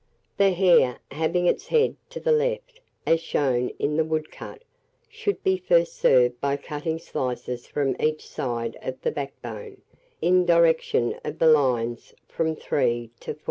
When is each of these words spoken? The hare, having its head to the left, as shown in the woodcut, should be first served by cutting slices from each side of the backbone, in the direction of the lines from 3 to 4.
The 0.35 0.49
hare, 0.49 0.97
having 1.11 1.45
its 1.45 1.67
head 1.67 1.95
to 2.09 2.19
the 2.19 2.31
left, 2.31 2.79
as 3.05 3.19
shown 3.21 3.69
in 3.77 3.97
the 3.97 4.03
woodcut, 4.03 4.63
should 5.07 5.43
be 5.43 5.57
first 5.57 5.93
served 5.95 6.41
by 6.41 6.57
cutting 6.57 6.97
slices 6.97 7.67
from 7.67 7.95
each 8.01 8.27
side 8.27 8.79
of 8.81 8.99
the 9.01 9.11
backbone, 9.11 9.83
in 10.19 10.39
the 10.39 10.53
direction 10.55 11.19
of 11.23 11.37
the 11.37 11.45
lines 11.45 12.15
from 12.27 12.55
3 12.55 13.11
to 13.19 13.35
4. 13.35 13.39